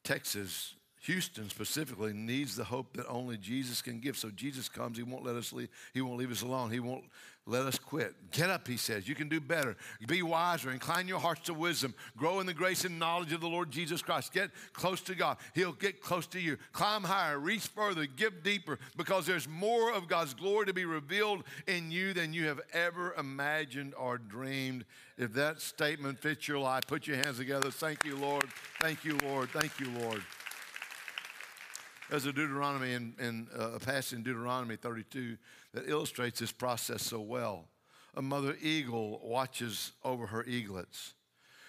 [0.03, 4.17] Texas, Houston specifically, needs the hope that only Jesus can give.
[4.17, 6.71] So Jesus comes, He won't let us leave, He won't leave us alone.
[6.71, 7.05] He won't
[7.47, 8.15] let us quit.
[8.31, 9.07] Get up, He says.
[9.07, 9.77] You can do better.
[10.09, 10.71] Be wiser.
[10.71, 11.95] Incline your hearts to wisdom.
[12.17, 14.33] Grow in the grace and knowledge of the Lord Jesus Christ.
[14.33, 15.37] Get close to God.
[15.55, 16.57] He'll get close to you.
[16.73, 21.45] Climb higher, reach further, give deeper, because there's more of God's glory to be revealed
[21.67, 24.87] in you than you have ever imagined or dreamed.
[25.19, 27.71] If that statement fits your life, put your hands together.
[27.71, 28.47] Thank you, Lord.
[28.81, 29.51] Thank you, Lord.
[29.51, 30.23] Thank you, Lord.
[32.11, 35.37] There's a Deuteronomy in, in uh, a passage in Deuteronomy 32
[35.73, 37.65] that illustrates this process so well.
[38.15, 41.15] A mother eagle watches over her eaglets.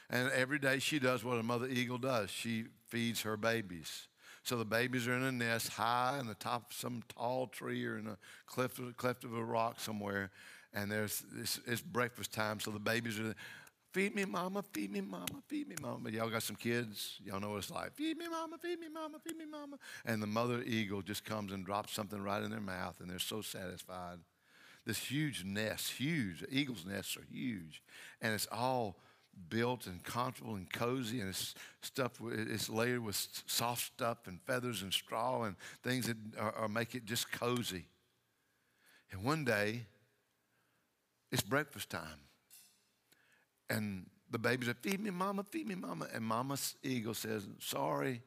[0.09, 4.07] And every day she does what a mother eagle does she feeds her babies.
[4.43, 7.83] So the babies are in a nest high in the top of some tall tree
[7.85, 10.29] or in a cleft, cleft of a rock somewhere.
[10.71, 13.33] And there's it's, it's breakfast time, so the babies are
[13.95, 16.09] Feed me, mama, feed me, mama, feed me, mama.
[16.09, 17.17] Y'all got some kids?
[17.23, 17.93] Y'all know what it's like.
[17.93, 19.77] Feed me, mama, feed me, mama, feed me, mama.
[20.03, 23.19] And the mother eagle just comes and drops something right in their mouth, and they're
[23.19, 24.17] so satisfied.
[24.85, 26.43] This huge nest, huge.
[26.51, 27.81] Eagles' nests are huge.
[28.21, 28.97] And it's all
[29.47, 32.19] built and comfortable and cozy, and it's stuff.
[32.21, 36.95] It's layered with soft stuff and feathers and straw and things that are, are make
[36.95, 37.85] it just cozy.
[39.13, 39.85] And one day,
[41.31, 42.24] it's breakfast time.
[43.69, 46.07] And the baby said, Feed me, mama, feed me, mama.
[46.13, 48.21] And mama's eagle says, Sorry,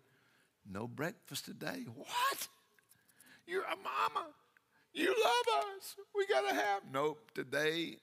[0.70, 1.86] no breakfast today.
[1.94, 2.48] What?
[3.46, 4.26] You're a mama.
[4.92, 5.96] You love us.
[6.14, 6.82] We got to have.
[6.92, 7.96] Nope, today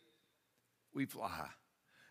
[0.93, 1.48] we fly.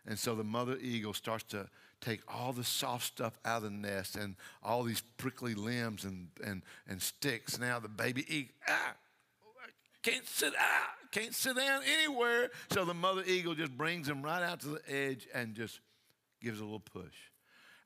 [0.06, 1.68] And so the mother eagle starts to
[2.00, 6.28] take all the soft stuff out of the nest and all these prickly limbs and,
[6.44, 7.58] and, and sticks.
[7.58, 8.94] Now the baby eagle, ah,
[10.02, 12.50] can't sit ah, can't sit down anywhere.
[12.72, 15.80] So the mother eagle just brings him right out to the edge and just
[16.42, 17.14] gives a little push.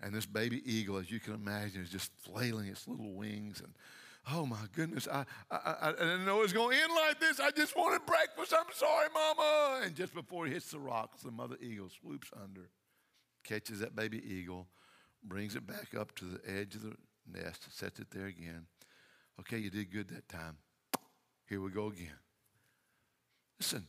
[0.01, 3.75] And this baby eagle, as you can imagine, is just flailing its little wings and
[4.33, 7.41] oh my goodness, I, I, I, didn't know it was going to end like this.
[7.41, 8.53] I just wanted breakfast.
[8.57, 9.81] I'm sorry, mama.
[9.85, 12.69] And just before he hits the rocks, the mother eagle swoops under,
[13.45, 14.67] catches that baby eagle,
[15.25, 18.67] brings it back up to the edge of the nest, sets it there again.
[19.41, 20.59] Okay, you did good that time.
[21.49, 22.19] Here we go again.
[23.59, 23.87] Listen,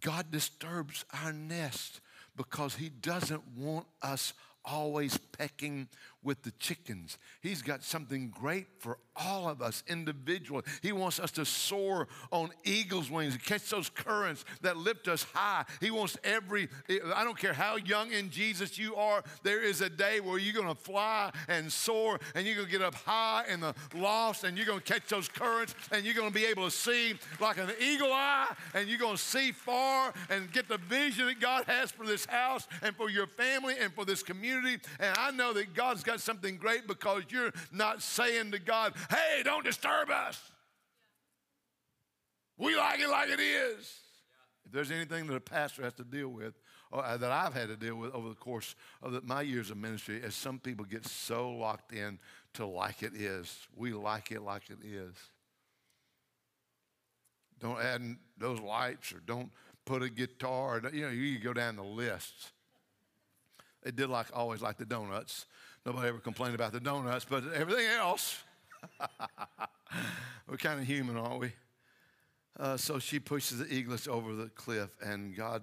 [0.00, 2.00] God disturbs our nest
[2.36, 4.32] because He doesn't want us
[4.64, 5.88] always pecking
[6.22, 7.18] with the chickens.
[7.40, 10.62] He's got something great for all of us individually.
[10.82, 15.64] He wants us to soar on eagle's wings catch those currents that lift us high.
[15.80, 16.68] He wants every,
[17.14, 20.54] I don't care how young in Jesus you are, there is a day where you're
[20.54, 24.44] going to fly and soar and you're going to get up high in the lost
[24.44, 27.14] and you're going to catch those currents and you're going to be able to see
[27.40, 31.40] like an eagle eye and you're going to see far and get the vision that
[31.40, 34.78] God has for this house and for your family and for this community.
[35.00, 39.42] And I know that God's got something great because you're not saying to God, hey,
[39.44, 40.40] don't disturb us.
[42.56, 44.00] We like it like it is.
[44.64, 46.54] If there's anything that a pastor has to deal with,
[46.90, 49.76] or uh, that I've had to deal with over the course of my years of
[49.76, 52.18] ministry, as some people get so locked in
[52.54, 53.68] to like it is.
[53.76, 55.14] We like it like it is.
[57.60, 59.50] Don't add those lights or don't
[59.84, 60.80] put a guitar.
[60.90, 62.52] You know, you go down the list.
[63.82, 65.46] They did like always like the donuts.
[65.88, 68.42] Nobody ever complained about the donuts, but everything else,
[70.46, 71.52] we're kind of human, aren't we?
[72.60, 75.62] Uh, so she pushes the eaglets over the cliff, and God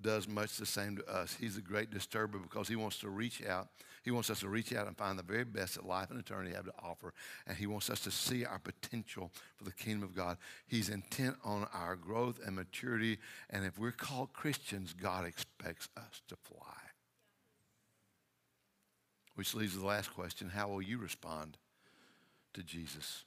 [0.00, 1.36] does much the same to us.
[1.38, 3.68] He's a great disturber because He wants to reach out.
[4.04, 6.54] He wants us to reach out and find the very best that life and eternity
[6.54, 7.12] have to offer.
[7.46, 10.38] And He wants us to see our potential for the kingdom of God.
[10.66, 13.18] He's intent on our growth and maturity.
[13.50, 16.87] And if we're called Christians, God expects us to fly.
[19.38, 21.58] Which leads to the last question How will you respond
[22.54, 23.22] to Jesus?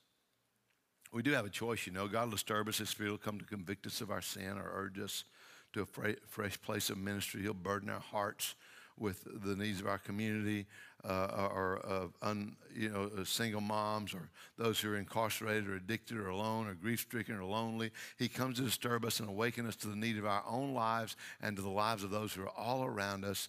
[1.13, 2.09] We do have a choice, you know.
[2.09, 2.79] God will disturb us.
[2.79, 5.23] His Spirit will come to convict us of our sin or urge us
[5.71, 7.43] to a fresh place of ministry.
[7.43, 8.55] He'll burden our hearts
[8.97, 10.65] with the needs of our community
[11.05, 16.17] uh, or of un, you know, single moms or those who are incarcerated or addicted
[16.17, 17.89] or alone or grief stricken or lonely.
[18.17, 21.15] He comes to disturb us and awaken us to the need of our own lives
[21.41, 23.47] and to the lives of those who are all around us.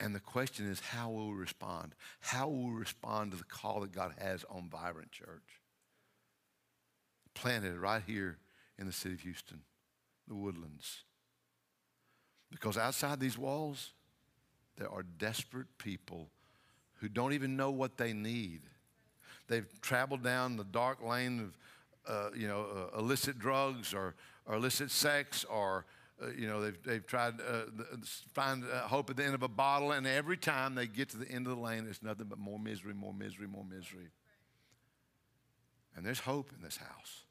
[0.00, 1.94] And the question is, how will we respond?
[2.20, 5.60] How will we respond to the call that God has on Vibrant Church?
[7.34, 8.38] Planted right here
[8.78, 9.60] in the city of Houston,
[10.28, 11.02] the woodlands.
[12.50, 13.92] Because outside these walls,
[14.76, 16.30] there are desperate people
[17.00, 18.62] who don't even know what they need.
[19.48, 21.58] They've traveled down the dark lane of,
[22.08, 24.14] uh, you know, uh, illicit drugs or,
[24.46, 25.84] or illicit sex or
[26.22, 27.96] uh, you know, they've, they've tried to uh,
[28.32, 31.16] find uh, hope at the end of a bottle, and every time they get to
[31.16, 34.10] the end of the lane, it's nothing but more misery, more misery, more misery.
[35.96, 37.24] And there's hope in this house.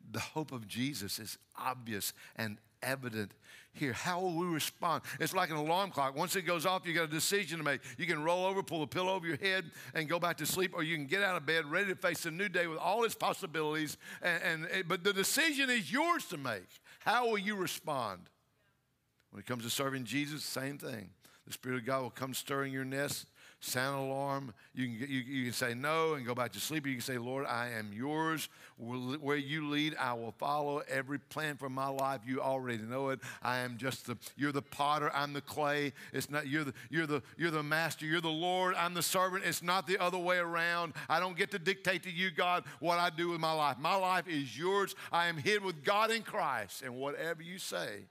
[0.00, 0.12] Amen.
[0.12, 3.32] The hope of Jesus is obvious and evident
[3.72, 3.92] here.
[3.92, 5.02] How will we respond?
[5.20, 6.16] It's like an alarm clock.
[6.16, 7.80] Once it goes off, you got a decision to make.
[7.96, 10.72] You can roll over, pull a pillow over your head, and go back to sleep,
[10.74, 13.04] or you can get out of bed ready to face a new day with all
[13.04, 13.96] its possibilities.
[14.20, 16.68] And, and but the decision is yours to make.
[17.04, 18.28] How will you respond?
[19.30, 21.10] When it comes to serving Jesus, same thing.
[21.46, 23.26] The Spirit of God will come stirring your nest,
[23.64, 24.52] sound alarm.
[24.74, 26.86] You can, you, you can say no and go back to sleep.
[26.86, 28.48] You can say, Lord, I am yours.
[28.76, 30.82] Where you lead, I will follow.
[30.88, 33.20] Every plan for my life, you already know it.
[33.42, 35.92] I am just the, you're the potter, I'm the clay.
[36.12, 39.44] It's not, you're the, you're the, you're the master, you're the Lord, I'm the servant.
[39.44, 40.94] It's not the other way around.
[41.08, 43.78] I don't get to dictate to you, God, what I do with my life.
[43.78, 44.94] My life is yours.
[45.12, 46.82] I am hid with God in Christ.
[46.82, 48.06] And whatever you say,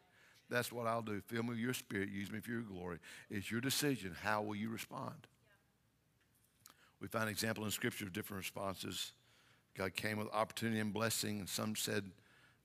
[0.49, 1.21] that's what I'll do.
[1.28, 2.09] Fill me with your spirit.
[2.09, 2.99] Use me for your glory.
[3.30, 4.15] It's your decision.
[4.21, 5.28] How will you respond?
[7.02, 9.12] We find example in Scripture of different responses.
[9.76, 12.12] God came with opportunity and blessing, and some said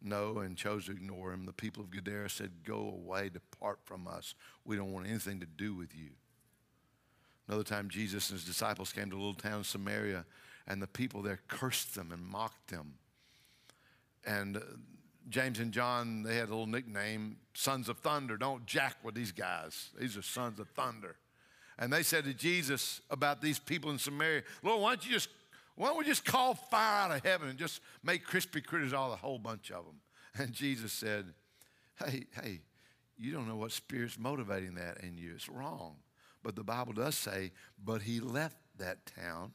[0.03, 1.47] no and chose to ignore him.
[1.47, 4.35] The people of Gadara said, Go away, depart from us.
[4.65, 6.11] We don't want anything to do with you.
[7.49, 10.27] Another time, Jesus and his disciples came to a little town, Samaria,
[10.67, 12.95] and the people there cursed them and mocked them.
[14.27, 14.61] And uh,
[15.29, 18.37] James and John, they had a little nickname, Sons of Thunder.
[18.37, 19.91] Don't jack with these guys.
[19.99, 21.17] These are sons of thunder.
[21.79, 25.29] And they said to Jesus about these people in Samaria, Lord, why don't you just,
[25.75, 29.13] why don't we just call fire out of heaven and just make crispy critters all
[29.13, 29.97] a whole bunch of them?
[30.39, 31.33] And Jesus said,
[31.99, 32.61] Hey, hey,
[33.17, 35.33] you don't know what spirit's motivating that in you.
[35.35, 35.97] It's wrong.
[36.43, 37.53] But the Bible does say,
[37.83, 39.53] but he left that town.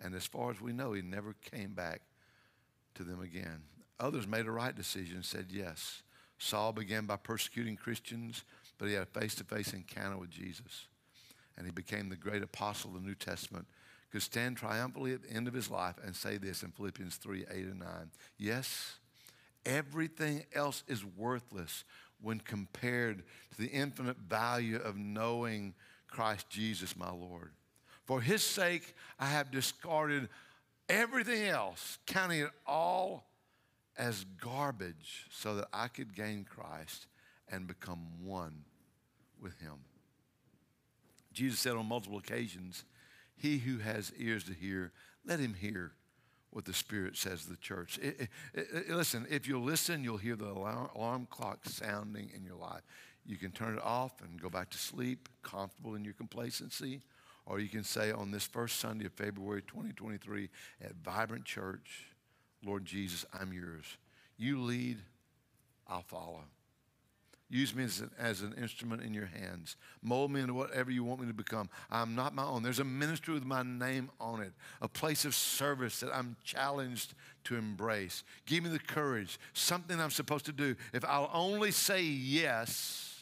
[0.00, 2.02] And as far as we know, he never came back
[2.94, 3.62] to them again.
[3.98, 6.02] Others made a right decision and said yes.
[6.38, 8.44] Saul began by persecuting Christians,
[8.78, 10.88] but he had a face to face encounter with Jesus.
[11.56, 13.66] And he became the great apostle of the New Testament.
[14.10, 17.46] Could stand triumphantly at the end of his life and say this in Philippians 3
[17.50, 17.88] 8 and 9.
[18.38, 18.98] Yes,
[19.66, 21.84] everything else is worthless
[22.20, 25.74] when compared to the infinite value of knowing
[26.08, 27.50] Christ Jesus, my Lord.
[28.04, 30.28] For his sake, I have discarded
[30.88, 33.26] everything else, counting it all
[33.96, 37.06] as garbage so that I could gain Christ
[37.50, 38.64] and become one
[39.40, 39.74] with him.
[41.34, 42.84] Jesus said on multiple occasions,
[43.36, 44.92] He who has ears to hear,
[45.26, 45.92] let him hear
[46.50, 47.98] what the Spirit says to the church.
[48.00, 52.44] It, it, it, listen, if you'll listen, you'll hear the alarm, alarm clock sounding in
[52.44, 52.82] your life.
[53.26, 57.02] You can turn it off and go back to sleep, comfortable in your complacency.
[57.46, 60.48] Or you can say on this first Sunday of February 2023
[60.82, 62.06] at Vibrant Church,
[62.64, 63.84] Lord Jesus, I'm yours.
[64.36, 64.98] You lead,
[65.88, 66.44] I'll follow.
[67.54, 69.76] Use me as an, as an, instrument in your hands.
[70.02, 71.70] Mold me into whatever you want me to become.
[71.88, 72.64] I'm not my own.
[72.64, 74.52] There's a ministry with my name on it,
[74.82, 78.24] a place of service that I'm challenged to embrace.
[78.44, 80.74] Give me the courage, something I'm supposed to do.
[80.92, 83.20] If I'll only say yes,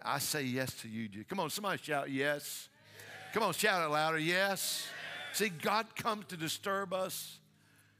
[0.00, 1.08] I say yes to you.
[1.28, 2.68] Come on, somebody shout yes.
[3.34, 4.20] Come on, shout it louder.
[4.20, 4.86] Yes.
[5.32, 7.40] See, God comes to disturb us,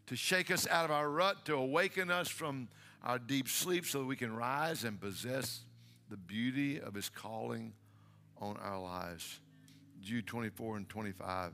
[0.07, 2.69] to shake us out of our rut, to awaken us from
[3.03, 5.61] our deep sleep so that we can rise and possess
[6.09, 7.73] the beauty of his calling
[8.39, 9.41] on our lives.
[10.01, 11.53] Jude 24 and 25.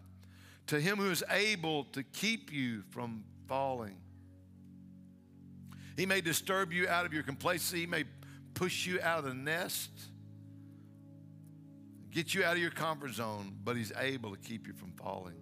[0.69, 3.97] To him who is able to keep you from falling.
[5.97, 7.81] He may disturb you out of your complacency.
[7.81, 8.05] He may
[8.55, 9.91] push you out of the nest
[12.11, 15.37] get you out of your comfort zone, but He's able to keep you from falling.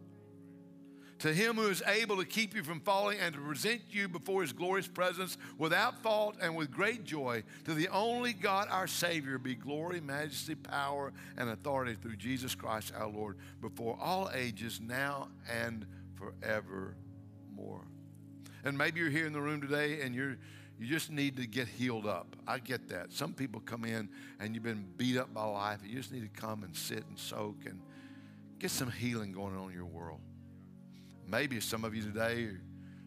[1.20, 4.42] To Him who is able to keep you from falling and to present you before
[4.42, 9.38] His glorious presence without fault and with great joy, to the only God our Savior
[9.38, 15.28] be glory, majesty, power, and authority through Jesus Christ our Lord before all ages, now
[15.50, 15.86] and
[16.16, 17.86] forevermore.
[18.64, 20.36] And maybe you're here in the room today and you're
[20.78, 22.36] you just need to get healed up.
[22.46, 23.10] I get that.
[23.10, 25.80] Some people come in and you've been beat up by life.
[25.82, 27.80] You just need to come and sit and soak and
[28.58, 30.20] get some healing going on in your world.
[31.28, 32.48] Maybe some of you today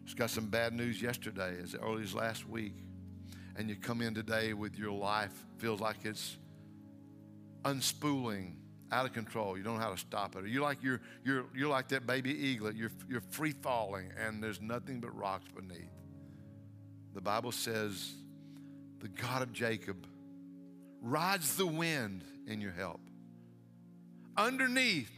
[0.04, 2.74] just got some bad news yesterday, as early as last week,
[3.56, 6.36] and you come in today with your life feels like it's
[7.64, 8.54] unspooling,
[8.92, 9.56] out of control.
[9.56, 10.44] You don't know how to stop it.
[10.44, 12.76] Or you like you're you're you're like that baby eaglet.
[12.76, 15.90] You're you're free falling, and there's nothing but rocks beneath.
[17.14, 18.12] The Bible says,
[19.00, 20.06] the God of Jacob
[21.02, 23.00] rides the wind in your help.
[24.36, 25.10] Underneath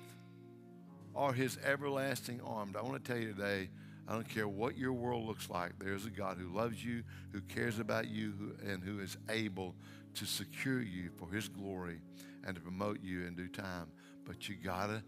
[1.14, 2.76] are his everlasting arms.
[2.76, 3.68] I want to tell you today,
[4.08, 7.02] I don't care what your world looks like, there's a God who loves you,
[7.32, 9.74] who cares about you, who, and who is able
[10.14, 12.00] to secure you for his glory
[12.44, 13.86] and to promote you in due time.
[14.24, 15.02] But you got to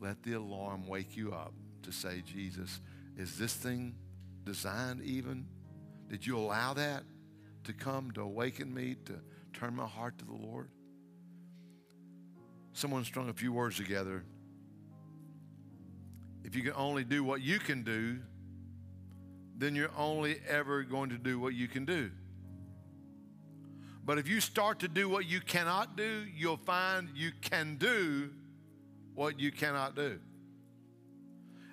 [0.00, 1.52] let the alarm wake you up
[1.82, 2.80] to say, Jesus,
[3.16, 3.94] is this thing
[4.44, 5.46] designed even
[6.08, 7.02] did you allow that
[7.64, 9.20] to come to awaken me to
[9.52, 10.70] turn my heart to the Lord?
[12.72, 14.24] Someone strung a few words together.
[16.48, 18.20] If you can only do what you can do,
[19.58, 22.10] then you're only ever going to do what you can do.
[24.02, 28.30] But if you start to do what you cannot do, you'll find you can do
[29.14, 30.18] what you cannot do.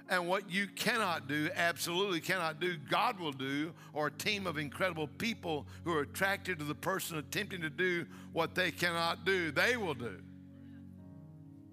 [0.10, 4.58] And what you cannot do, absolutely cannot do, God will do, or a team of
[4.58, 9.52] incredible people who are attracted to the person attempting to do what they cannot do,
[9.52, 10.20] they will do.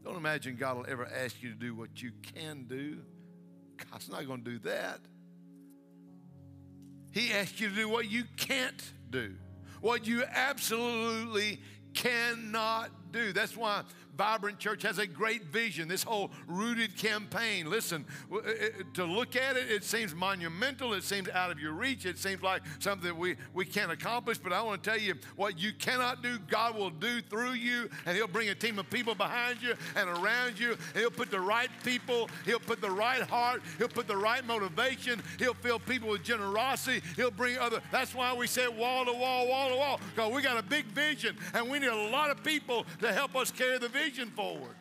[0.04, 2.98] Don't imagine God will ever ask you to do what you can do.
[3.90, 5.00] God's not going to do that.
[7.12, 9.34] He asks you to do what you can't do,
[9.80, 11.60] what you absolutely
[11.94, 13.32] cannot do.
[13.32, 13.82] That's why
[14.16, 15.88] Vibrant Church has a great vision.
[15.88, 17.70] This whole rooted campaign.
[17.70, 18.04] Listen,
[18.94, 20.92] to look at it, it seems monumental.
[20.92, 22.04] It seems out of your reach.
[22.04, 24.38] It seems like something we, we can't accomplish.
[24.38, 27.88] But I want to tell you what you cannot do, God will do through you.
[28.04, 30.72] And He'll bring a team of people behind you and around you.
[30.72, 32.28] And he'll put the right people.
[32.44, 33.62] He'll put the right heart.
[33.78, 35.22] He'll put the right motivation.
[35.38, 37.02] He'll fill people with generosity.
[37.16, 37.80] He'll bring other.
[37.90, 40.00] That's why we say wall to wall, wall to wall.
[40.14, 43.34] Because we got a big vision and we need a lot of people to help
[43.36, 44.76] us carry the vision forward.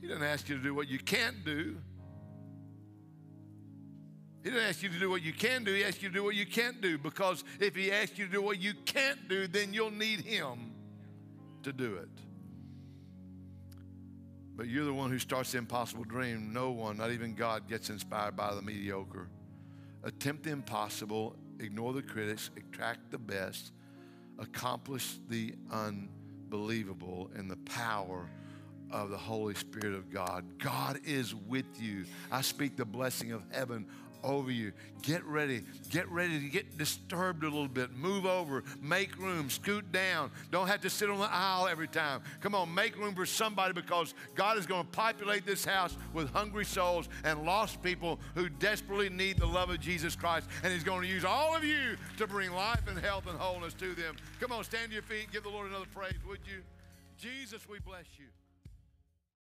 [0.00, 1.76] He doesn't ask you to do what you can't do.
[4.42, 5.72] He didn't ask you to do what you can do.
[5.72, 8.32] He asked you to do what you can't do because if he asks you to
[8.32, 10.72] do what you can't do, then you'll need him
[11.62, 12.08] to do it.
[14.56, 16.52] But you're the one who starts the impossible dream.
[16.52, 19.28] No one, not even God, gets inspired by the mediocre.
[20.02, 23.70] Attempt the impossible, ignore the critics, attract the best,
[24.38, 28.28] accomplish the unbelievable in the power
[28.90, 30.44] of the Holy Spirit of God.
[30.58, 32.04] God is with you.
[32.30, 33.86] I speak the blessing of heaven
[34.22, 34.72] over you.
[35.02, 35.64] Get ready.
[35.90, 37.94] Get ready to get disturbed a little bit.
[37.96, 38.62] Move over.
[38.80, 39.50] Make room.
[39.50, 40.30] Scoot down.
[40.50, 42.22] Don't have to sit on the aisle every time.
[42.40, 46.30] Come on, make room for somebody because God is going to populate this house with
[46.30, 50.48] hungry souls and lost people who desperately need the love of Jesus Christ.
[50.62, 53.74] And He's going to use all of you to bring life and health and wholeness
[53.74, 54.16] to them.
[54.40, 55.32] Come on, stand to your feet.
[55.32, 56.62] Give the Lord another praise, would you?
[57.18, 58.26] Jesus, we bless you.